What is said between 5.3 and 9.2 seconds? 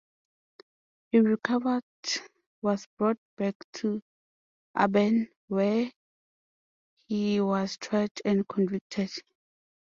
where he was tried and convicted.